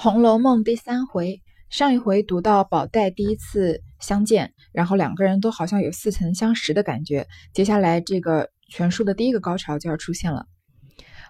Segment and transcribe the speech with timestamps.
[0.02, 7.26] 《红楼梦》第三回，上一回读到宝黛第一次相见，然后两个人都好像有似曾相识的感觉。
[7.52, 10.46] 接下来这个全书的第一个高潮就要出现了。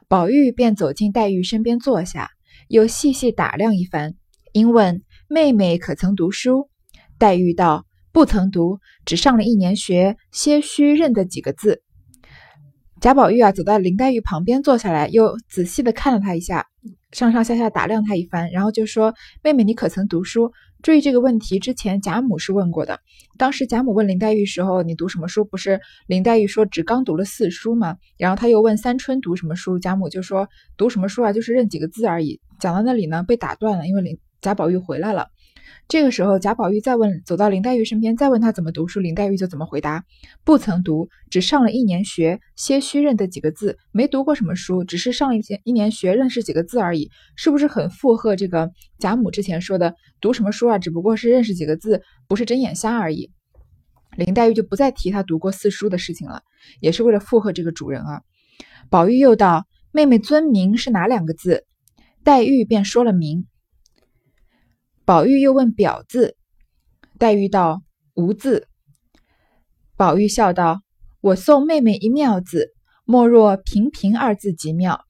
[0.06, 2.30] 宝玉便走进黛玉身边坐下，
[2.68, 4.14] 又细细打量一番，
[4.52, 6.70] 因问妹妹可曾读书？
[7.18, 11.82] 黛玉道：“不曾读，只上了一年学，些许认得几个字。”
[13.00, 16.66] 贾宝玉啊，走到林黛玉旁边坐下来，又仔细的看了她一下。
[17.12, 23.00] 上上下下打量她一番，然后就说：“妹妹，你可曾读书？”注意这个问题，之前贾母是问过的。
[23.38, 27.96] 当时贾母问林黛玉时候：“你读什么书？”不是林黛玉说只刚读了四书吗？
[28.18, 31.32] 然后他又问三春读什么书，贾母就说：“读什么书啊？
[31.32, 35.28] 就是认几个字而已。”讲到那里呢，被打断了，因为林贾宝玉回来了。
[35.88, 40.04] 这个时候，贾宝玉再问，走到林黛玉身边，再问她怎么读书，林黛玉就怎么回答：
[40.44, 47.10] 不曾读，只上了一年学，些许认得几个字，没读过什么书，只是上一些一年学，认识几个字而已。
[47.34, 50.78] 是不是很附和这个贾母之前说的，读什么书啊？
[50.78, 53.30] 只不过是认识几个字，不是睁眼瞎而已。
[54.16, 56.42] 林黛玉就不再提她读过四书的事情了，
[56.80, 58.22] 也是为了附和这个主人啊。
[58.90, 61.64] 宝玉又道：“妹妹尊名是哪两个字？”
[62.22, 63.46] 黛玉便说了名。
[65.10, 66.36] 宝玉又问表字，
[67.18, 67.82] 黛玉道
[68.14, 68.68] ：“无字。”
[69.98, 70.82] 宝玉笑道
[71.20, 72.68] ：“我送妹妹一妙字，
[73.04, 75.04] 莫若平平二字极妙。”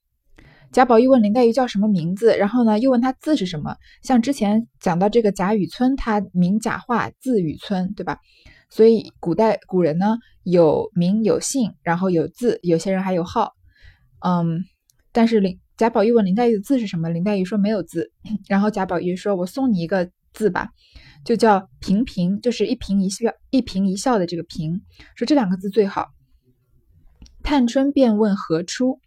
[0.72, 3.76] 贾宝玉问林黛玉叫什么名字，然后呢，又问她字是什么。
[4.02, 8.16] 像之前讲到这个贾雨村，他名贾化，字雨村，对吧？
[8.70, 13.52] 所以古代古人呢，有名有姓，然后有字，有些人还有号。
[14.20, 14.64] 嗯，
[15.12, 15.60] 但是林。
[15.80, 17.08] 贾宝玉问林黛玉的字是什么？
[17.08, 18.12] 林黛玉说没有字。
[18.46, 20.68] 然后贾宝玉说：“我送你一个字吧，
[21.24, 24.82] 就叫平平，就是一颦一笑，一颦一笑的这个平。
[25.16, 26.08] 说这两个字最好。”
[27.42, 29.00] 探春便问何出？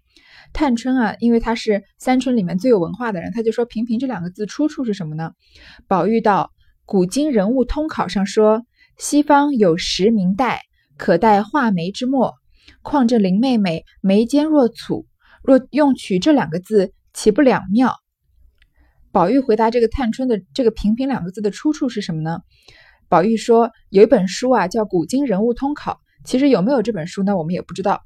[0.51, 5.33] 探春啊，因为她是三春里面最有文化的人，她就说：“平平这两个字出处是什么呢？”
[5.87, 6.49] 宝玉道
[6.87, 8.65] ：“古今人物通考上说，
[8.97, 10.59] 西方有实名黛，
[10.97, 12.33] 可代画眉之墨。
[12.81, 15.05] 况这林妹妹眉间若蹙。”
[15.43, 17.93] 若用取这两个字，岂不两妙？
[19.11, 22.39] 宝玉回答这个探春的这个“平平”两个字的出处是什么呢？
[23.09, 25.91] 宝玉说有一本书啊，叫《古今人物通考》。
[26.23, 27.35] 其实有没有这本书呢？
[27.35, 28.01] 我们也不知道。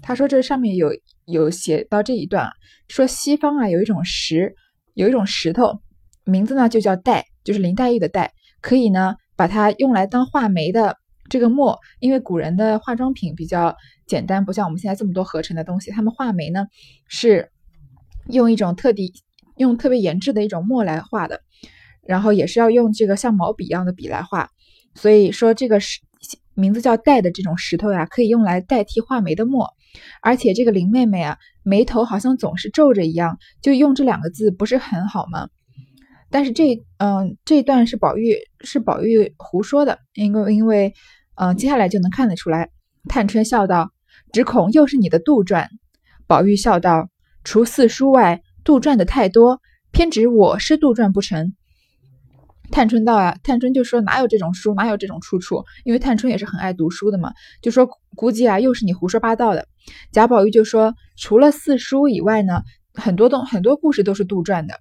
[0.00, 0.90] 他说这上面有
[1.26, 2.50] 有写到这一段，
[2.88, 4.54] 说西方啊有一种石，
[4.94, 5.80] 有一种石头，
[6.24, 8.32] 名字呢就叫黛，就是林黛玉的黛，
[8.62, 10.96] 可以呢把它用来当画眉的。
[11.32, 13.74] 这个墨，因为古人的化妆品比较
[14.06, 15.90] 简单，不像我们现在这么多合成的东西。
[15.90, 16.66] 他们画眉呢，
[17.08, 17.50] 是
[18.28, 19.14] 用一种特地、
[19.56, 21.40] 用特别研制的一种墨来画的，
[22.06, 24.50] 然后也是要用这个像毛笔一样的笔来画。
[24.94, 26.00] 所以说，这个石
[26.52, 29.70] 名字叫黛的这种石头呀，可以用来代替画眉的墨。
[30.20, 35.48] 而且这个林妹妹啊，眉头好像总是皱着一样，就用这两个字不是很好吗？
[36.28, 40.92] 但是这嗯，这段是宝玉是宝玉胡说的，因为因为。
[41.34, 42.70] 嗯，接下来就能看得出来。
[43.08, 43.92] 探春笑道
[44.32, 45.66] ：“只恐又是你的杜撰。”
[46.28, 47.08] 宝玉笑道
[47.44, 49.60] ：“除四书外，杜撰的太多，
[49.90, 51.54] 偏指我是杜撰不成。”
[52.70, 55.64] 探春道：“啊，探春就说哪有这种书，哪有这种出处？
[55.84, 59.66] 因为探春也是很爱读书的嘛，就说估计啊，又是你胡说八道的。”
[60.12, 62.62] 贾宝玉就说：“除了四书以外呢，
[62.94, 64.74] 很多东很多故事都是杜撰的。”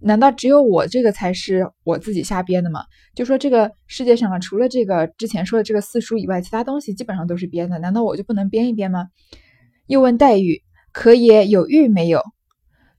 [0.00, 2.84] 难道只有我这个才是我自己瞎编的吗？
[3.14, 7.78] 就说这个世界上啊，除了这个之前说的这个四书以外，其他东西基本上都是编的。
[7.78, 9.06] 难道我就不能编一编吗？
[9.86, 12.22] 又问黛玉可也有玉没有？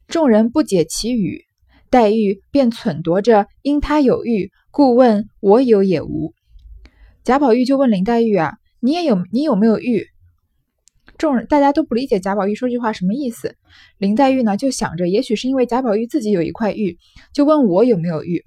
[0.08, 1.46] 众人不解其语，
[1.90, 6.34] 黛玉便忖度着，因他有玉，故问我有也无。
[7.24, 10.08] 贾宝玉就问林黛玉啊，你也有，你有没有玉？
[11.18, 13.56] 众人大家都不理解贾宝玉说这句话什么意思。
[13.98, 16.98] 林黛玉呢就想着，也许是因为贾宝玉自己有一块玉，
[17.34, 18.44] 就问我有没有玉。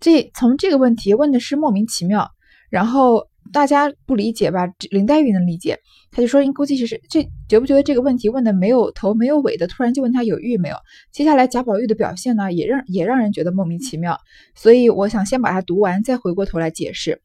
[0.00, 2.30] 这从这个问题问的是莫名其妙，
[2.68, 4.66] 然后大家不理解吧？
[4.90, 5.78] 林黛玉能理解，
[6.10, 10.76] 他就说估计是这觉不觉得这个问题问的没有头没有尾的，突然就问他有玉没有？
[11.10, 14.18] 接下来贾宝玉的表现呢也让也让人觉得莫名其妙，
[14.54, 17.22] 所以我想先把它读完，再回过头来解释。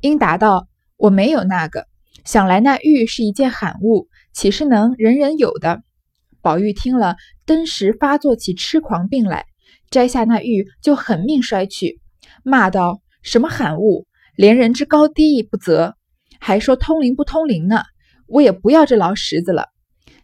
[0.00, 0.66] 应答道。
[0.98, 1.86] 我没有那个，
[2.24, 5.80] 想来那玉是一件罕物，岂是能人人有的？
[6.42, 7.14] 宝玉听了，
[7.46, 9.46] 登时发作起痴狂病来，
[9.90, 12.00] 摘下那玉就狠命摔去，
[12.42, 15.94] 骂道：“什么罕物，连人之高低亦不择，
[16.40, 17.84] 还说通灵不通灵呢？
[18.26, 19.68] 我也不要这劳什子了。”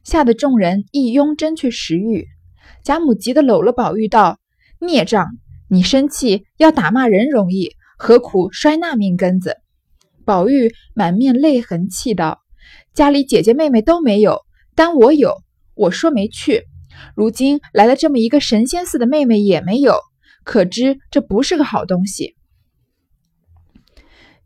[0.02, 2.26] 吓得众人一拥争去拾玉。
[2.82, 4.40] 贾母急得搂了宝玉道
[4.80, 5.28] ：“孽障，
[5.68, 9.58] 你生气要打骂人容易，何苦摔那命根子？”
[10.24, 12.40] 宝玉满面泪痕，气道
[12.94, 14.40] ：“家里姐姐妹妹都没有，
[14.74, 15.34] 单我有。
[15.74, 16.62] 我说没去，
[17.16, 19.98] 如今来了这么一个神仙似的妹妹也没有，
[20.44, 22.36] 可知这不是个好东西。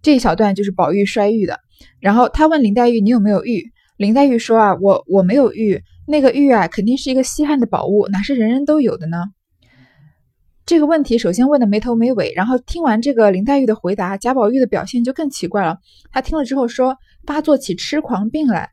[0.00, 1.60] 这一小段就是宝玉摔玉的，
[2.00, 9.24] 然后他问林黛玉：“你有没有玉？”林黛玉说：“啊，我我没有玉，那个玉啊，肯定是一个稀罕的宝物，哪是人人都有的呢？”
[10.68, 15.78] 这个问题首先问的没头没尾，然后听完这个林黛玉的回答，贾宝玉的表现就更奇怪了。
[16.12, 18.68] 他听了之后说：“发作起痴狂病来，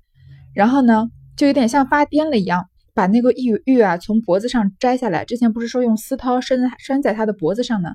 [0.53, 1.07] 然后呢，
[1.38, 5.24] 就有点像发癫了一样，把那个玉玉啊从脖子上摘下来。
[5.24, 7.92] 之前不是说用丝绦拴拴在他的脖子上呢，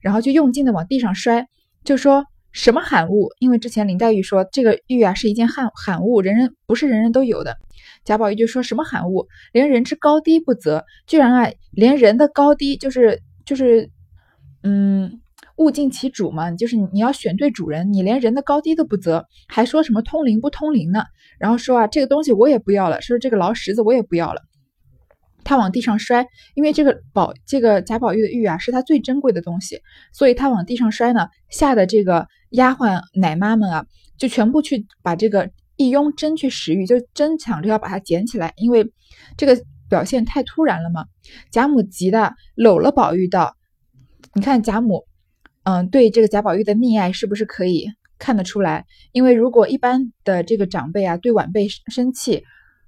[0.00, 1.46] 然后就用劲的往地上摔，
[1.84, 3.30] 就说。”什么罕物？
[3.40, 7.56] 因为之前林黛玉说这个玉啊是一件罕罕物，人人不是人人都有的。
[8.04, 13.90] 贾宝玉就说什么罕物，连人之高低不择，居然啊连人的高低就是就是
[14.62, 15.20] 嗯
[15.56, 21.04] 物尽其主嘛，就是你要选对主人，你连人的高低都不择，还说什么通灵不通灵呢？
[21.38, 24.42] 然后说啊这个东西我也不要了，说这个劳什子我也不要了。
[25.44, 29.78] 他往地上摔，因为这个宝，这个贾宝玉的玉啊，是他最珍贵的东西，
[30.10, 33.84] 所以他往地上摔呢，吓得这个丫鬟奶妈们啊，
[34.16, 38.90] 就全部去把这个一拥针去拾玉，就争抢着要把它捡起来，因为
[39.36, 39.54] 这个
[39.94, 41.06] 表现太突然了嘛。
[41.52, 43.56] 贾母急的搂了宝玉道
[44.34, 45.04] ：“你看贾母，
[45.62, 47.86] 嗯，对这个贾宝玉的溺爱是不是可以
[48.18, 48.86] 看得出来？
[49.12, 52.42] 因为如果一般的这个长辈啊，对晚辈生气。”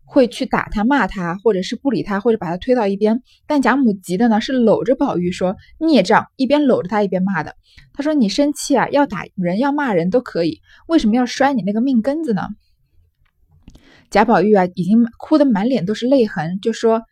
[0.08, 3.24] 会去打他、骂他，或者是不理他，或者把他推到一边。
[3.44, 7.56] 但贾母急的呢，是搂着宝玉说：“孽障！”一边搂着他，一边骂的。
[7.92, 12.42] 他说：“你生气啊，要打人、要骂人都可以，为什么要摔你那个命根子呢？”
[14.10, 17.02] 贾宝玉啊，已经哭得满脸都是泪痕，就说：“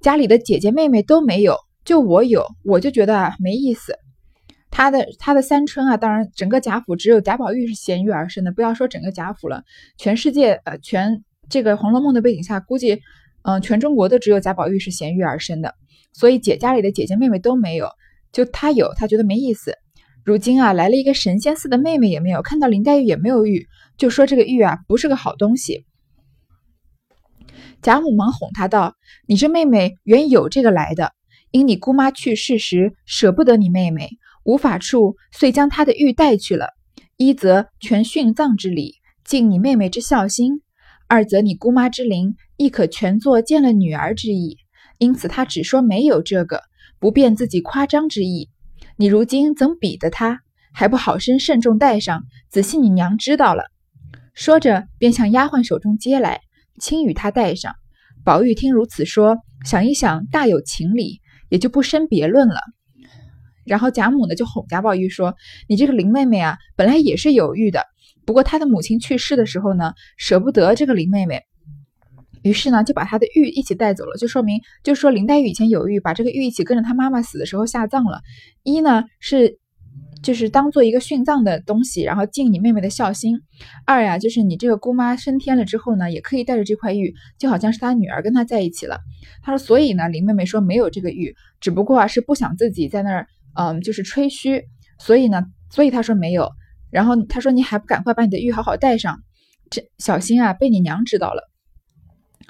[0.00, 3.94] 家里的姐姐妹妹都没有，就我有，我就觉得啊没意思。
[4.70, 9.62] 他的他的三春啊，当然整个贾府只有贾宝玉是衔玉而生的，不要说整个贾府了，
[9.98, 13.00] 全世界呃全。”这个《红楼梦》的背景下，估计，
[13.42, 15.74] 嗯，全中国都只有贾宝玉是衔玉而生的，
[16.12, 17.88] 所以姐家里的姐姐妹妹都没有，
[18.30, 19.74] 就他有，他觉得没意思。
[20.24, 23.66] 如今啊，来了一个神仙似的妹妹也没有，看到林黛玉也没有玉，
[23.98, 25.84] 就说这个玉啊不是个好东西。
[27.82, 28.96] 贾母忙哄他道
[29.26, 31.12] ：“你这妹妹原有这个来的，
[31.50, 34.10] 因你姑妈去世时舍不得你妹妹，
[34.44, 36.68] 无法处，遂将她的玉带去了。
[37.16, 38.94] 一则全殉葬之礼，
[39.24, 40.62] 尽你妹妹之孝心。”
[41.08, 44.58] 二则你姑妈之灵亦可全作见了女儿之意，
[44.98, 46.62] 因此他只说没有这个，
[47.00, 48.48] 不便自己夸张之意。
[48.96, 50.40] 你如今怎比得她，
[50.72, 53.64] 还不好生慎重带上，仔细你娘知道了。
[54.34, 56.42] 说着，便向丫鬟手中接来，
[56.80, 57.76] 轻与他带上。
[58.24, 62.60] 宝玉听如此说，想一想，大有情理，也就不生别论了。
[63.64, 65.36] 然后贾母呢，就哄贾宝玉说
[65.68, 67.84] ：“你这个林妹妹啊，本来也是有玉的。”
[68.26, 71.42] 不过她的母亲去世的时候呢，舍不得这个林妹妹，
[72.42, 78.22] 于是呢就把她的玉一起带走了，就说明就说林黛玉以前有玉，把这个玉一起跟着她妈妈死的时候下葬了。
[78.64, 79.59] 一呢是
[80.22, 83.36] 就是当做一个殉葬的东西，然后尽你妹妹的孝心；
[83.86, 89.00] 二呀就是你这个姑妈升天了之后呢，也可以带着这块玉，就好像是她女儿跟她在一起了。
[89.42, 94.64] 他说，所以呢林妹妹说没有这个玉，只不过啊是不想自己在那儿嗯就是吹嘘，
[94.98, 96.50] 所以呢所以他说没有。
[96.90, 99.20] 然后他说：“你还不赶快把你的玉好好戴上，
[99.70, 101.48] 这小心啊，被你娘知道了。”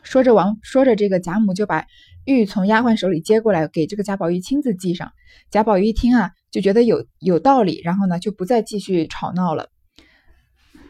[0.03, 1.85] 说着，王说着，这个贾母就把
[2.25, 5.12] 玉从丫鬟手里接过来，给这个贾宝玉亲自系上。
[5.50, 9.69] 贾宝玉一听啊，就觉得有有道理，然后呢，就不再继续吵闹了。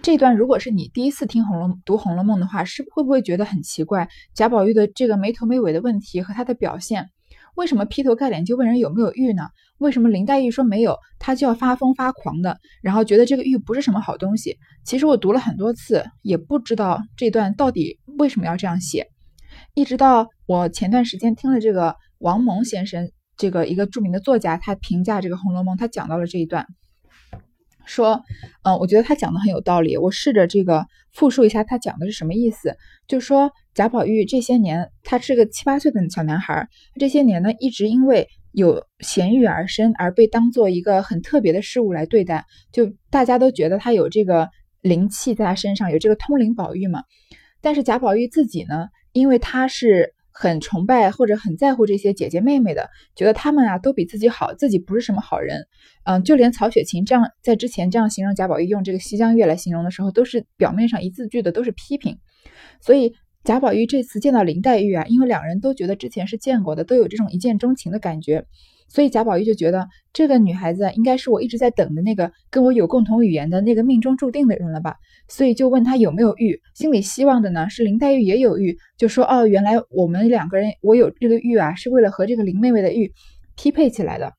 [0.03, 4.09] 这段如果是你第一次听《红楼读《红楼梦》的话，是会不会觉得很奇怪？
[4.35, 7.11] 贾宝玉的这个没头没尾的问题和他的表现。
[7.57, 9.43] 为什么劈头盖脸就问人有没有玉呢？
[9.77, 14.57] 为什么林黛玉说没有，他就要发疯发狂的，然后觉得这个玉不是什么好东西？
[14.85, 19.07] 其实我读了很多次，也不知道这段到底为什么要这样写。
[19.75, 23.11] 一直到我前段时间听了这个王蒙先生，
[23.41, 26.67] 这个一个著名的作家，他评价这个《红楼梦》，他讲到了这一段。
[27.87, 28.23] 说，
[28.65, 29.97] 嗯，我觉得他讲的很有道理。
[29.97, 32.77] 我试着这个复述一下他讲的是什么意思。
[33.09, 36.69] 就说贾宝玉这些年，他是个七八岁的小男孩，
[36.99, 42.45] 这些年呢，一直因为有贤玉而生，而被当做一个很特别的事物来对待。
[42.73, 44.51] 就大家都觉得他有这个
[44.83, 47.05] 灵气在他身上，有这个通灵宝玉嘛。
[47.63, 50.15] 但是贾宝玉自己呢，因为他是。
[50.41, 55.67] 很崇拜或者很在乎这些姐姐妹妹的，觉得他们啊都比自己好，自己不是什么好人。
[56.05, 62.17] 嗯，就连曹雪芹这样在之前这样形容贾宝玉，用这个《西江月》来形容的时候，都是表面上一字句的都是批评。
[62.81, 63.13] 所以
[63.45, 68.47] 贾宝玉这次见到林黛玉啊，因为两人都觉得之前是见过的，都有这种一见钟情的感觉，
[68.91, 74.97] 所以贾宝玉就觉得这个女孩子应该是我一直在等的那个跟我有共同语言的那个命中注定的人了吧，
[75.29, 83.13] 所以就问他有没有玉，心里希望的呢是林黛玉也有玉，就说哦，原来我们两个人我有这个玉啊，是为了和这个林妹妹的玉
[83.57, 84.35] 匹配起来的。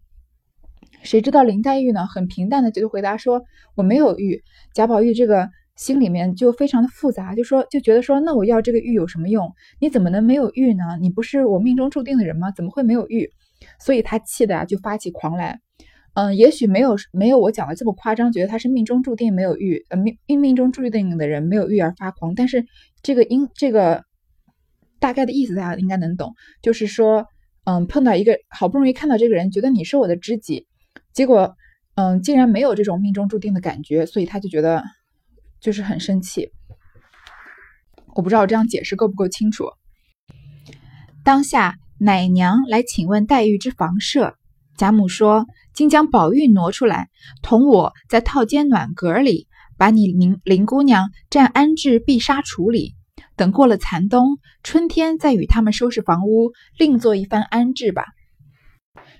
[1.01, 3.41] 谁知道林黛玉呢，很平淡的就回答说
[3.75, 4.43] 我没有玉。
[4.73, 5.49] 贾宝玉这个。
[5.77, 9.51] 心里面就非常的复杂，就说就觉得说，那我要这个玉有什么用？
[9.79, 10.83] 你怎么能没有玉呢？
[10.99, 12.51] 你不是我命中注定的人吗？
[12.51, 13.31] 怎么会没有玉？
[13.83, 15.59] 所以他气的啊，就发起狂来。
[16.13, 22.35] 嗯，也许没有没有我讲的这么夸张，觉得他是命中注定没有遇，呃命命命中注定的人没有遇而发狂。
[22.35, 22.65] 但是
[23.01, 24.03] 这个因这个
[24.99, 27.25] 大概的意思大家应该能懂，就是说，
[27.65, 30.67] 嗯，碰到一个好不容易看到这个人，觉得你是我的知己，
[31.13, 31.55] 结果
[31.95, 34.83] 嗯竟然没有这种命中注定的感觉，所以他就觉得。
[35.63, 36.49] 就是很生气，
[38.15, 39.65] 我不知道我这样解释够不够清楚。
[41.23, 44.33] 当下奶娘来请问黛玉之房舍，
[44.75, 47.09] 贾母说：“今将宝玉挪出来，
[47.43, 52.95] 同我在套间暖阁里，把你林林姑娘暂安置碧纱橱里，
[53.35, 58.03] 等过了残冬，春天再与他们收拾房屋，另做一番安置吧。”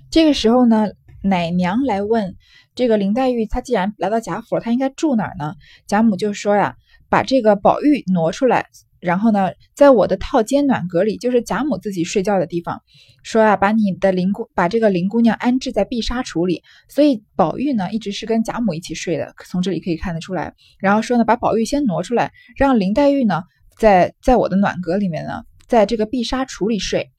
[0.10, 0.88] 这个时候呢，
[1.24, 2.36] 奶娘来问。
[2.74, 5.54] 这个林黛玉，她既然来到贾府，她应该住哪儿呢？
[5.86, 6.76] 贾母就说呀，
[7.10, 8.70] 把这个宝玉挪出来，
[9.01, 12.81] 然后呢，在我的套间暖阁里，就是贾母自己睡觉的地方，
[13.24, 16.62] 说啊，把你的林姑，把这个林姑娘安置在碧纱橱里。
[16.88, 20.53] 所以宝玉呢，一直是跟贾母一起睡的，从这里可以看得出来。
[20.79, 23.43] 然后说呢，把宝玉先挪出来，让林黛玉呢，
[23.77, 27.10] 在在我的暖阁里面呢，在这个碧纱橱里睡。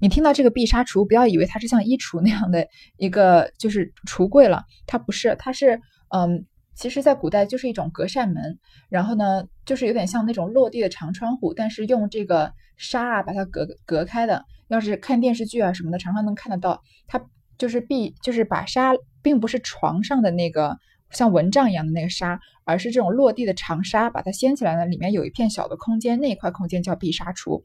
[0.00, 14.44] 你听到这个碧纱橱，不要以为它是像衣橱那样的一个就是橱柜了，它不是，它是嗯，其实在古代就是一种隔扇门，然后呢，就是有点像那种落地的长窗户，但是用这个纱啊把它隔隔开的。
[14.68, 17.22] 要是看电视剧啊什么的，常常能看得到，它
[17.58, 20.78] 就是壁，就是把纱，并不是床上的那个
[21.10, 27.64] 像蚊帐一样的那个纱，而是这种落地的长纱，把它掀起来呢，里面有一片小的空间，那一块空间叫碧纱橱。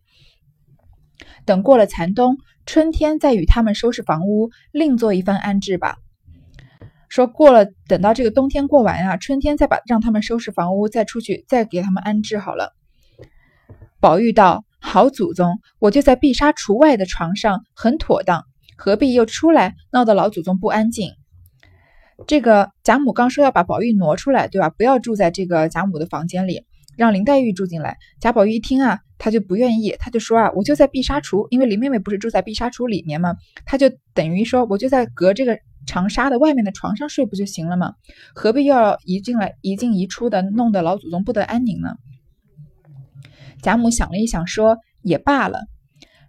[1.45, 5.97] 等过了残冬，春天再与他们收拾房屋，另做一番安置吧。
[7.09, 12.73] 说过了，等到这个冬天过完啊，春天再把让他们收拾房屋，再出去再给他们安置好了。
[13.99, 18.43] 宝玉道：“好祖宗，我就在碧纱橱外的床上，很妥当，
[18.77, 21.11] 何必又出来闹得老祖宗不安静？”
[22.27, 24.69] 这个贾母刚说要把宝玉挪出来，对吧？
[24.69, 26.65] 不要住在这个贾母的房间里。
[26.97, 33.35] 让林黛玉住进来，贾宝玉一听啊，他就不愿意，他就说啊，我就在碧纱橱，因为林妹妹不是住在碧纱橱里面吗？
[33.67, 37.95] 他就等于说，我就在隔这个长沙的外面的床上睡不就行了吗？
[38.35, 41.95] 何必要移进来、移进移出的，弄得老祖宗不得安宁呢？
[43.63, 45.61] 贾母想了一想，说也罢了，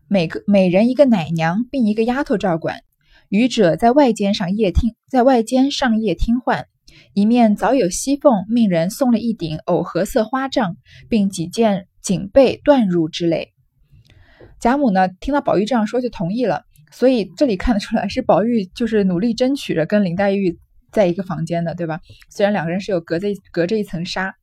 [0.06, 2.80] 每个每人一个奶娘，并一个丫头照管，
[3.28, 6.66] 余者在外间上夜听，在外间上夜听唤。
[7.12, 10.76] 一面早有熙凤命人送了一顶藕荷色花帐，
[11.08, 13.52] 并几件锦被缎褥之类。
[14.60, 16.64] 贾母呢，听到宝玉这样说，就同意了。
[16.90, 20.58] 所以这里看得出来，是宝玉就是努力争取着跟林黛玉
[20.92, 22.00] 在一个房间的，对吧？
[22.30, 24.34] 虽然两个人是有隔着隔着一层纱。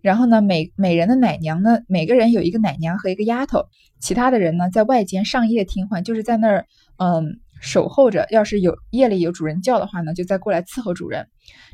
[0.00, 3.66] 然后呢，每每人的奶娘呢，每个人有一个奶娘和一个丫头，
[4.00, 6.66] 其他的人呢，在外间上夜听唤，就是在那儿，
[6.98, 7.40] 嗯。
[7.60, 11.26] 守候着，要是有夜里有主人叫的话呢，就再过来伺候主人。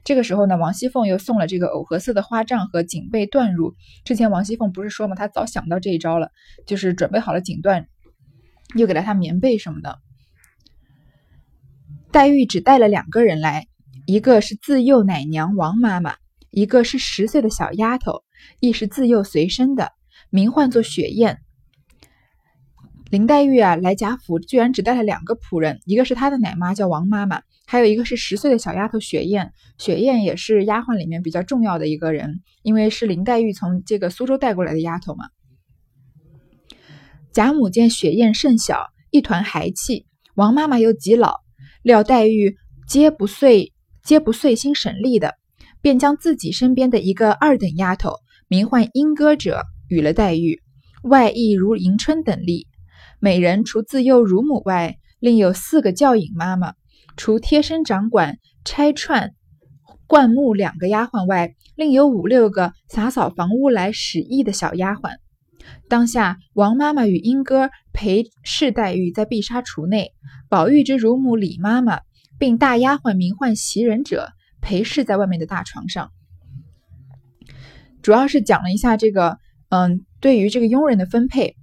[0.02, 3.74] 这个时候呢，王熙凤又送了这个藕荷色的花帐和锦被缎褥。
[4.02, 6.30] 之前王熙凤不是说嘛，她早想到这一招了，
[6.66, 7.84] 就是准备好了锦缎，
[8.74, 9.98] 又给了她棉被什么的。
[12.12, 13.66] 黛玉只带了两个人来，
[14.06, 16.14] 一个是自幼奶娘王妈妈，
[16.50, 18.22] 一个是十岁的小丫头，
[18.60, 19.92] 亦是自幼随身的，
[20.30, 21.38] 名唤作雪雁。
[23.10, 29.52] 林黛玉啊，来贾府居然只带了两个仆人，一个是她的奶妈叫王妈妈，还有一个是十岁的小丫头雪雁。
[29.78, 35.26] 雪雁也是丫鬟里面比较重要的一个人，因为是林黛玉从这个苏州带过来的丫头嘛。
[37.34, 41.40] 贾母见雪雁甚小，一团孩气，王妈妈又极老，
[41.82, 42.54] 料黛玉
[42.86, 43.72] 皆不遂
[44.04, 45.34] 皆不遂心省力的，
[45.82, 48.12] 便将自己身边的一个二等丫头，
[48.46, 50.62] 名唤莺歌者，与了黛玉，
[51.02, 52.68] 外亦如迎春等例。
[53.18, 56.74] 每人除自幼乳母外，另有四个教引妈妈；
[57.16, 59.32] 除贴身掌管、拆串、
[60.06, 65.16] 灌木两个丫鬟外，另有五六个洒扫房屋来使役的小丫鬟。
[65.88, 70.12] 当下王妈妈与莺歌陪侍黛玉在碧纱橱内，
[70.48, 72.00] 宝玉之乳母李妈妈，
[72.38, 76.10] 并大丫鬟名唤袭人者陪侍在外面的大床上。
[78.02, 80.04] 主要是讲了一下这个，嗯。
[80.20, 81.54] 对于这个佣人的分配。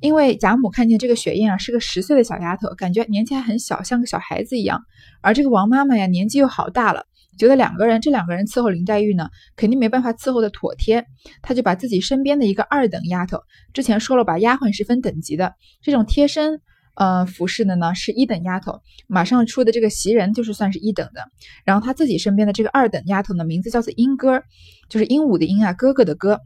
[0.00, 4.82] 因为贾母看见这个雪雁啊是个十岁的小丫头，感觉年纪还很小，像个小孩子一样。
[5.20, 7.06] 而这个王妈妈呀年纪又好大了，
[7.40, 11.04] 觉得两个人这两个人伺候林黛玉呢，肯定没办法伺候的妥帖，
[11.42, 13.38] 她就把自己身边的一个二等丫头，
[13.72, 16.60] 之前说了把，丫鬟是分等级的，这种贴身
[16.94, 21.24] 呃服侍的呢是一等丫头，马上出的这个袭人就是算是一等的。
[21.64, 24.42] 然后她自己身边的这个二等丫头呢，名字叫做莺歌，
[24.88, 26.40] 就是鹦鹉的鹦啊，哥哥的哥，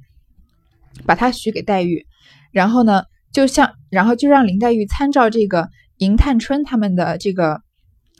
[1.04, 2.06] 把她许给黛玉，
[2.52, 3.02] 然后呢。
[3.34, 7.62] 就像，然后就让林黛玉参照这个银探春他们的这个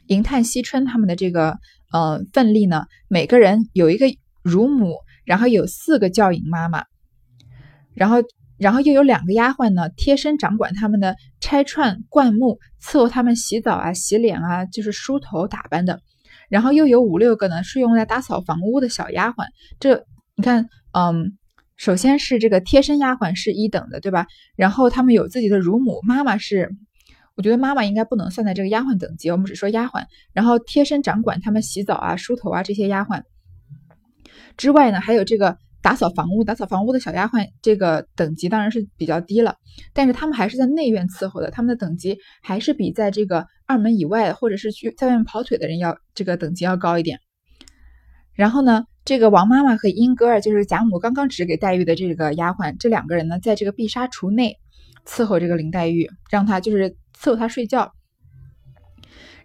[0.08, 1.56] 银探惜春他们的这个
[1.94, 4.06] 呃奋力呢，每个人有一个
[4.42, 6.84] 乳母，然后有四个教引妈妈，
[7.94, 8.16] 然后
[8.58, 16.00] 然后又有两个丫鬟呢，贴身掌管他们的拆串灌木，伺候他们洗澡啊、洗脸啊，就是梳头打扮的，
[16.48, 19.46] 然后又有五六个呢，是用来打扫房屋的小丫鬟。
[19.78, 20.04] 这
[20.36, 21.38] 你看，嗯。
[21.76, 24.28] 首先是这个贴身丫鬟是一等的，对吧？
[24.54, 26.70] 然后他们有自己的乳母，妈妈是，
[27.36, 30.04] 我觉得妈妈应该不能算在这个丫鬟等级，我们只说丫鬟。
[30.32, 33.22] 然后贴身掌管他们洗澡啊、梳头啊这些丫鬟
[34.56, 39.56] 之外呢，还有这个打扫房屋、打扫房屋的小丫鬟，这个等级当然是比较低了，
[39.92, 47.18] 但是他们还是在内院伺候的，他们的等级还是比在这个二门以外或者是去在外面跑腿的人要这个等级要高一点。
[48.34, 48.84] 然后呢？
[49.06, 54.56] 这个王妈妈和英哥儿，就是贾母刚刚指给黛玉的这个丫鬟，这两个人呢，在这个碧纱橱内
[55.06, 57.94] 伺候这个林黛玉，让她就是伺候他睡觉。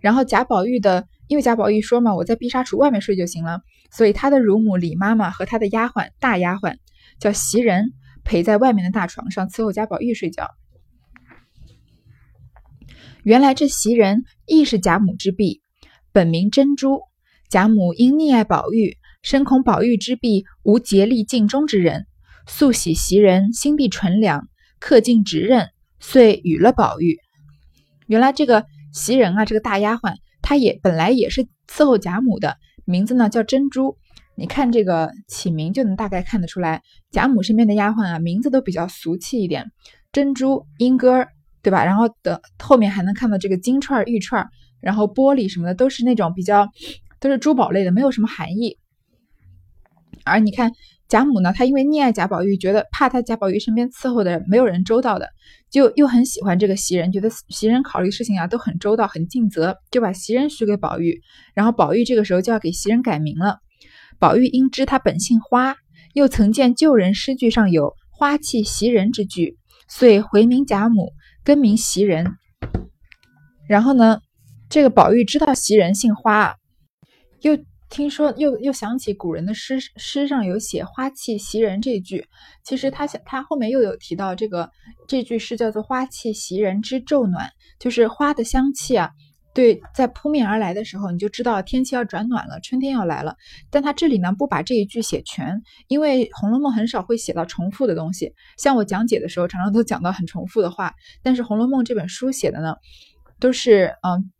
[0.01, 6.75] 然后贾宝玉的，因为贾宝玉说嘛，我在碧纱橱外面睡就行了，所以他的乳母李妈妈和他的丫鬟大丫鬟
[7.19, 7.93] 叫袭人，
[8.25, 10.49] 陪在外面的大床上伺候贾宝玉睡觉。
[13.23, 15.61] 原来这袭人亦是贾母之婢，
[16.11, 17.01] 本名珍珠。
[17.49, 18.97] 贾母因溺爱宝玉。
[19.21, 22.07] 深恐宝玉之婢无竭力尽忠之人，
[22.47, 24.47] 素喜袭人心地纯良，
[24.79, 25.67] 恪尽职任，
[25.99, 27.17] 遂与了宝玉。
[28.09, 33.97] 原来这个袭人啊，这个大丫鬟，她也本来也是伺候贾母的，名字呢叫珍珠。
[34.33, 39.71] 你看这个起名就能大概看得出来，贾母身边的丫鬟啊，名字都比较俗气一点，
[40.11, 41.27] 珍珠、莺歌，
[41.61, 41.85] 对吧？
[41.85, 44.49] 然后的后面还能看到这个金串、玉串，
[44.81, 46.67] 然后玻璃什么的，都是那种比较
[47.19, 48.79] 都是珠宝类的，没有什么含义。
[50.23, 50.71] 而你看
[51.09, 55.27] 贾母呢，她因为溺爱贾宝玉，觉得怕他贾宝玉身边伺候的人没有人周到的，
[55.71, 61.19] 就又很喜欢这个袭人，觉得袭人考虑事情啊都很周到、很尽责，就把袭人许给宝玉。
[61.55, 63.57] 然后宝玉这个时候就要给袭人改名了。
[64.19, 65.75] 宝玉因知他本姓花，
[66.13, 72.35] 又曾见旧人诗句上有“花气袭人”之句，遂回名贾母，更名袭人。
[73.67, 74.19] 然后呢，
[74.69, 76.53] 这个宝玉知道袭人姓花，
[77.41, 77.57] 又。
[77.89, 82.27] 听说又又想起古人的诗，诗上有写“花气袭人”这句。
[82.63, 84.69] 其实他想，他后面又有提到这个
[85.07, 87.49] 这句诗叫做“花气袭人之昼暖”，
[87.79, 89.09] 就是花的香气啊，
[89.55, 93.35] 对，在扑面而来的时候，你就知道天气要转暖了，春天要来了。
[93.71, 98.33] 但他这里呢不把这一句写全，因为《红楼梦》很少会写到重复的东西。
[98.59, 100.93] 像我讲解的时候，常常都讲到很重复的话。
[101.23, 102.75] 但是《红楼梦》这本书写的呢，
[103.39, 104.31] 都是嗯。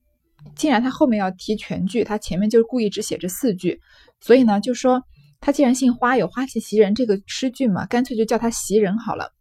[0.56, 3.80] 既然他后面要提全句，他前面就是故意只写这四句，
[4.20, 5.04] 所以呢，就说
[5.40, 9.34] 他既然姓花，有花气袭人这个诗句嘛，干脆就叫他袭人好了。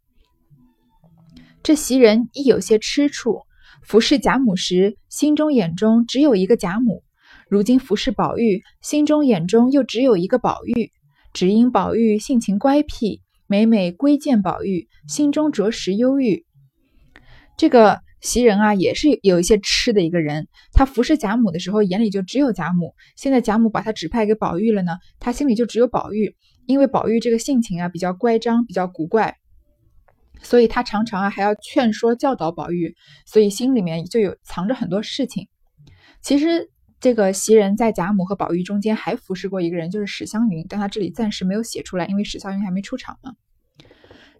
[1.63, 3.41] 这袭人亦有些吃处，
[3.83, 7.03] 服侍贾母时，心中眼中只有一个贾母；
[7.49, 10.91] 如今服侍宝玉，心中眼中又只有一个宝玉。
[11.33, 16.45] 只因宝玉性情乖僻，每每归见宝玉，心中着实忧郁。
[17.57, 18.01] 这个。
[18.21, 20.47] 袭人啊，也是有一些痴的一个人。
[20.73, 22.93] 他服侍贾母的时候，眼里就只有贾母。
[23.15, 26.35] 现在贾母把他指派给宝玉了呢，他心里就只有宝玉。
[26.65, 29.37] 因为宝玉这个性情啊，比较乖张，比较古怪，
[30.43, 35.47] 所以他常常啊还要劝说教导宝玉，所以心里面就有藏着很多事情。
[36.21, 43.31] 其实这个袭人在贾母和宝玉中间还服侍过一个人，就是史湘云，但他这里暂时没有写出来，因为史湘云还没出场呢。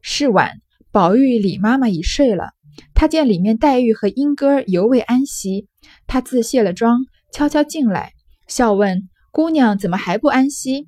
[0.01, 0.61] 是晚，
[0.91, 2.51] 宝玉李妈妈已睡了。
[2.93, 5.67] 他见里面黛玉和莺歌犹未安息，
[6.07, 8.13] 他自卸了妆，悄悄进来，
[8.47, 10.87] 笑问姑娘怎么还不安息？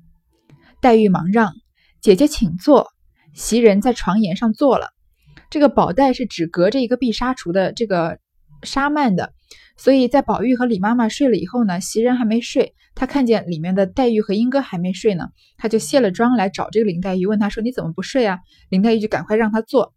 [0.80, 1.52] 黛玉忙让
[2.00, 2.88] 姐姐请坐。
[3.34, 4.88] 袭人在床沿上坐了。
[5.48, 8.18] 这个宝黛是只隔着一个碧纱橱的这个
[8.62, 9.32] 纱幔的，
[9.78, 19.94] 所以在宝玉和李妈妈睡了以后呢，袭人还没睡，她看见里面的黛玉和莺歌还没睡呢，她就卸了妆来找这个林黛玉，问她说：“你怎么不睡啊？”林黛玉就赶快让她坐。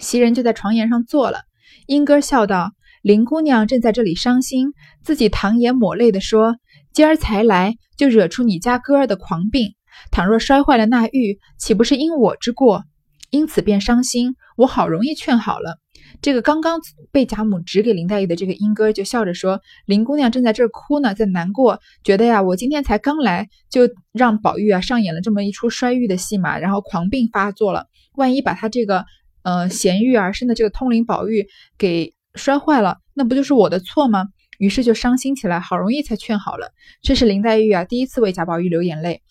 [0.00, 1.42] 袭人就在床沿上坐了，
[1.86, 4.72] 莺歌笑道：“林姑娘正在这里伤心，
[5.04, 6.56] 自己淌眼抹泪的说
[6.92, 9.74] ：‘今儿才来，就惹出你家哥儿的狂病。
[10.10, 12.84] 倘若摔坏了那玉，岂不是因我之过？’
[13.30, 14.34] 因此便伤心。
[14.56, 15.78] 我好容易劝好了。
[16.20, 16.80] 这个刚刚
[17.12, 23.82] 被贾母指给林黛玉的这个莺歌就笑着说：“林姑娘正在这儿哭呢，在难过，觉得呀，我今天才刚来，就
[24.12, 27.86] 让宝玉啊上演了这么一出摔玉的戏码，然后狂病发作了。
[28.16, 29.06] 万一把他这个
[29.42, 31.46] 呃贤玉而生的这个通灵宝玉
[31.78, 34.28] 给摔坏了，那不就是我的错吗？
[34.58, 36.72] 于是就伤心起来，好容易才劝好了。
[37.00, 39.22] 这是林黛玉啊第一次为贾宝玉流眼泪，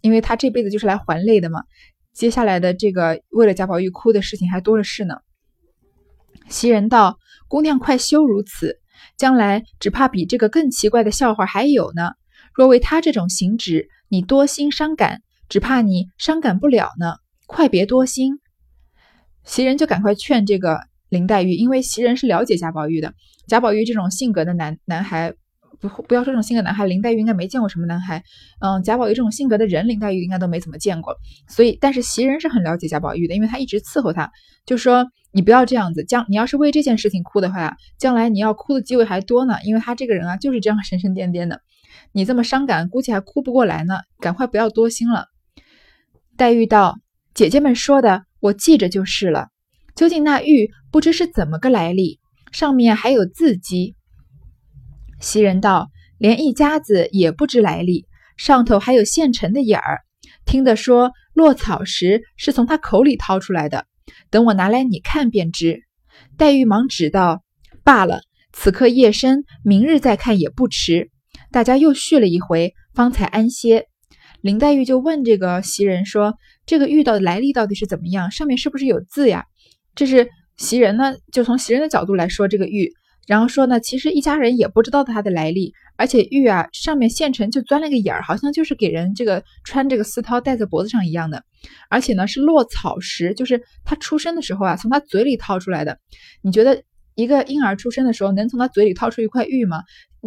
[0.00, 1.62] 因为她这辈子就是来还泪的嘛。
[2.12, 5.16] 接下来的这个为了贾宝玉哭的事情还多了是呢。”
[6.50, 8.80] 袭人道：“姑娘快休如此，
[9.16, 12.10] 将来只怕比这个更奇怪的笑话还有呢。
[12.52, 17.16] 若为他这种行止，你多心伤感，只怕你伤感不了呢。
[17.46, 18.40] 快别多心。”
[19.44, 23.14] 袭人就赶快劝这个林黛玉，因为袭人是了解贾宝玉的。
[23.46, 25.34] 贾宝玉这种性格的男男孩。
[25.80, 28.22] 不不要说这种性格男孩，林黛玉应该没见过什么男孩。
[28.60, 31.14] 嗯，贾宝玉这种性格的人，林黛玉应该都没怎么见过。
[31.46, 34.30] 所以，但是袭人是很了解贾宝玉的，因为他一直伺候他，
[34.64, 39.56] 就说你不要这样子，将你要是为这件事情哭的话，将来你要哭的机会还多呢。
[39.62, 41.60] 因为他这个人啊，就是这样神神颠颠的，
[42.12, 43.98] 你这么伤感，估计还哭不过来呢。
[44.20, 45.26] 赶快不要多心了。
[46.38, 46.96] 黛玉道
[47.34, 49.48] ：“姐姐们说的，我记着就是了。
[49.96, 52.20] 究竟那玉不知是怎么个来历，
[52.52, 53.94] 上面还有字迹。”
[55.18, 58.04] 袭人道：“连一家子也不知来历，
[58.36, 60.02] 上头还有现成的眼儿。
[60.44, 63.86] 听得说落草时是从他口里掏出来的，
[64.28, 65.80] 等我拿来你看便知。”
[66.36, 67.42] 黛玉忙指道
[67.82, 68.20] ：“罢了，
[68.52, 71.10] 此刻夜深，明日再看也不迟。”
[71.50, 73.86] 大家又续了一回，方才安歇。
[74.40, 76.34] 林黛玉就问这个袭人说
[76.66, 78.30] ：“这个玉的来历到底是怎么样？
[78.30, 79.44] 上面是不是有字呀？”
[79.94, 82.92] 这是袭人呢，就从袭人的角度来说这个玉。
[83.26, 91.42] 然后说呢，其实一家人也不知道它的来历，而且玉啊上面现成就钻了个眼儿，好像就是给人这个穿这个丝绦戴在脖子上一样的，
[91.88, 95.98] 而且呢是落草时，就是他出生的时候啊，从他嘴里掏出来的。
[96.42, 96.82] 你觉得
[97.14, 99.82] 一个婴儿出生的时候能从他嘴里掏出一块玉吗？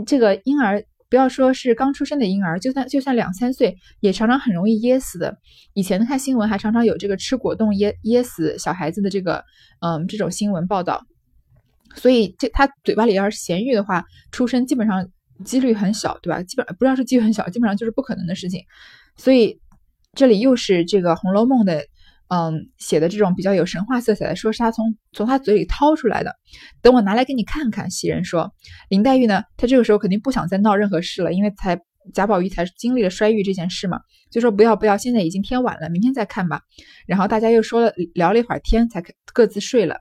[0.08, 5.38] 这个婴儿不要说是刚出生的婴儿，就算就算两三岁，也常常很容易噎死的。
[5.74, 9.44] 以前看新闻还常常有这个吃果冻噎噎死小孩子的这个
[9.80, 11.06] 嗯这种新闻报道。
[11.96, 15.10] 所以这他嘴巴里要是咸鱼的话，出生基本上
[15.46, 16.44] 几率很小，对吧？
[16.44, 18.66] 基本不知道是几率很小，基本上就是不可能的事情。
[19.16, 19.60] 所以
[20.14, 21.86] 这里又是这个《红楼梦》的，
[22.30, 26.36] 嗯，写的这种比较有神话色彩的，说是他从从他嘴里掏出来的。
[26.82, 27.90] 等我拿来给你看看。
[27.90, 28.52] 袭人说，
[28.90, 31.80] 林黛玉呢，她这个时候肯定不想再闹任何事了，因为才
[32.14, 36.62] 贾宝玉才经历了摔玉这件事嘛，就说不要不要，现在已经天晚了，明天再看吧。
[37.06, 39.98] 然后大家又说了聊了一会儿天，才各自睡了。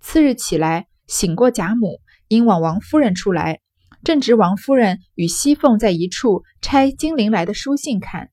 [0.00, 0.86] 次日起来。
[1.08, 3.60] 醒过贾母，因往王夫人出来，
[4.04, 8.28] 正值王夫人与熙凤在一处拆金陵来的书信看，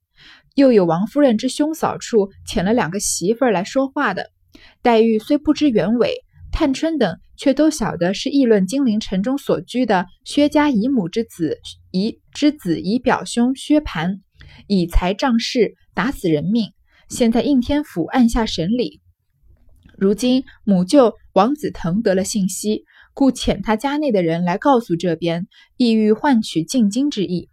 [0.55, 4.31] 又有王夫人之兄嫂处遣了两个媳妇儿来说话的。
[4.81, 6.13] 黛玉虽不知原委，
[6.51, 11.59] 探春等却都晓得是议论金陵城中所居的薛家姨母之子
[11.91, 14.21] 姨之子姨表兄薛蟠，
[14.67, 16.71] 以财仗势，打死人命，
[17.09, 19.01] 现在应天府按下审理。
[19.97, 27.49] 如今母舅王子腾得了信息，故遣他家内的人来告诉这边，意欲换取进京之意。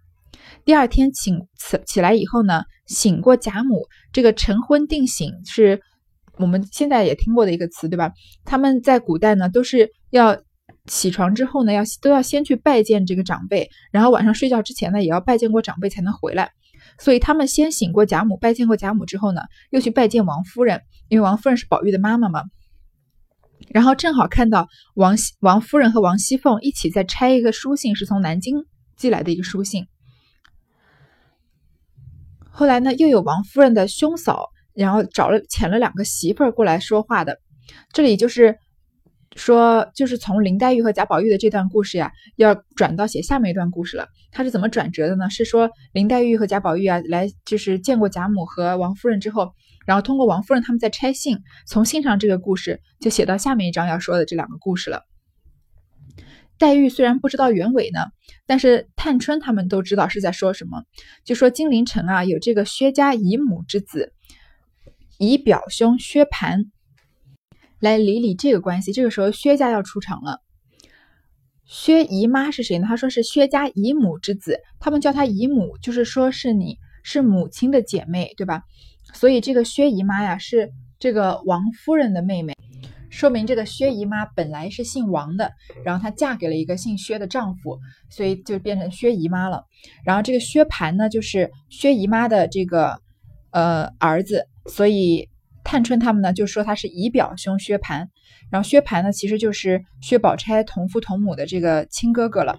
[0.65, 2.63] 第二天请起起来以后呢，
[2.93, 5.81] 醒过贾母，这个晨昏定醒是
[6.39, 8.13] 我们现在也听过的一个词，对吧？
[8.45, 10.41] 他们在古代呢，都是要
[10.87, 16.51] 起床之后呢，要都要先去拜见这个长辈，然后晚上睡觉之前呢，也要拜见过长辈才能回来。
[16.99, 22.45] 所以他们先醒过贾母，拜见过贾母之后呢，又去拜见王夫人，因为王夫人是宝玉的妈妈嘛。
[23.69, 28.65] 然后正好看到王王夫人和王熙凤一起在拆一个书信，是从南京
[28.97, 29.87] 寄来的一个书信。
[32.53, 37.39] 后来呢，又有王夫人的兄嫂，然后找了遣了两个媳妇儿过来说话的。
[37.93, 38.59] 这里就是。
[39.35, 44.09] 说就是从林黛玉和贾宝玉的这段故事呀，要转到写下面一段故事了。
[44.31, 45.31] 它是怎么转折的呢？
[45.31, 49.55] 是说林黛玉和贾宝玉啊，来就是见过贾母和王夫人之后，
[49.87, 55.01] 然后通过王夫人他们在拆信，从信上这个故事就写到下面一章要说的这两个故事了。
[56.63, 58.07] 黛玉虽然不知道原委呢，
[58.47, 60.85] 但是探春他们都知道是在说什么，
[61.25, 64.13] 就说金陵城啊有这个薛家姨母之子，
[65.19, 66.67] 姨表兄薛蟠。
[67.81, 70.39] 来理理这个关系，这个时候薛家要出场了。
[71.67, 72.87] 薛姨妈是谁呢？
[72.87, 78.63] 他说是薛家姨母之子，他们叫她姨母，就是说是你是母亲的姐妹，对吧？
[79.15, 80.71] 所以这个薛姨妈呀是
[81.01, 82.57] 这个王夫人的妹妹，
[83.13, 85.53] 说明这个薛姨妈本来是姓王的，
[85.85, 87.79] 然后她嫁给了一个姓薛的丈夫，
[88.11, 89.65] 所以就变成薛姨妈了。
[90.05, 92.99] 然后这个薛蟠呢，就是薛姨妈的这个
[93.53, 95.29] 呃儿子，所以。
[95.65, 98.09] 探春他们呢就说他是姨表兄薛蟠，
[98.51, 102.59] 然后薛蟠呢其实就是薛宝钗同父同母的这个亲哥哥了。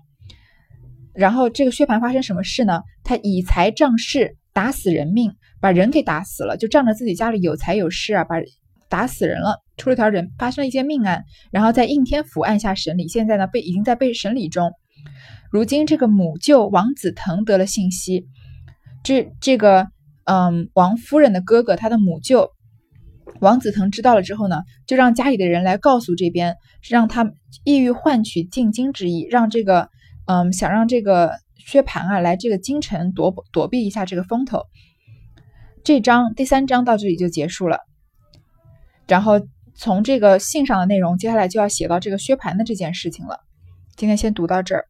[1.14, 2.82] 然后这个薛蟠发生什么事呢？
[3.04, 8.38] 他以财仗势，打死人命，把人给打死了，就仗着自己家里有财有势啊，把
[8.94, 14.72] 打死人了，出了条人，发生了一件命案，然后在应天府按下审理，现在呢被已经在被审理中。
[15.50, 18.28] 如今这个母舅王子腾得了信息，
[19.04, 19.88] 这这个
[20.26, 22.52] 嗯王夫人的哥哥，他的母舅
[23.40, 26.56] 王子腾知道了之后呢，就让家里的人来告诉这边，
[26.88, 29.90] 让他意欲换取进京之意，让这个。
[30.26, 34.62] 嗯，想让这个薛蟠啊来这个京城躲躲避一下这个风头。
[35.84, 37.80] 这章第三章到这里就结束了。
[39.08, 39.34] 然后
[39.76, 43.40] 从这个信上的内容，接下来就要写到这个薛蟠的这件事情了。
[43.96, 44.86] 今天先读到这儿。